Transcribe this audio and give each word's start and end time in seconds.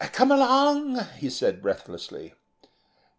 "Come 0.13 0.31
along," 0.31 0.95
he 1.19 1.29
said, 1.29 1.61
breathlessly. 1.61 2.33